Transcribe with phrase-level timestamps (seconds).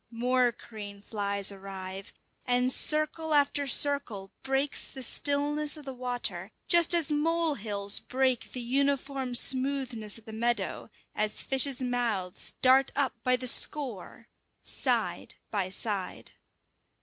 [0.09, 2.11] More crane flies arrive,
[2.47, 8.51] and circle after circle breaks the stillness of the water, just as mole hills break
[8.53, 14.27] the uniform smoothness of the meadow, as fishes' mouths dart up by the score
[14.63, 16.31] side by side.